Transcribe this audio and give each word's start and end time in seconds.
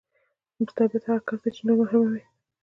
مستبد 0.59 1.03
هغه 1.07 1.21
کس 1.27 1.39
دی 1.43 1.49
چې 1.55 1.61
نور 1.65 1.77
محروموي. 1.81 2.23